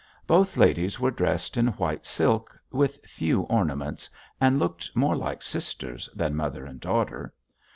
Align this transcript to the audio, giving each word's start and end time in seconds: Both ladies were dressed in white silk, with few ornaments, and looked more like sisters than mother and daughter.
Both 0.25 0.57
ladies 0.57 0.99
were 0.99 1.11
dressed 1.11 1.57
in 1.57 1.67
white 1.73 2.07
silk, 2.07 2.59
with 2.71 3.05
few 3.05 3.41
ornaments, 3.41 4.09
and 4.39 4.57
looked 4.57 4.95
more 4.95 5.15
like 5.15 5.43
sisters 5.43 6.09
than 6.15 6.35
mother 6.35 6.65
and 6.65 6.79
daughter. 6.79 7.35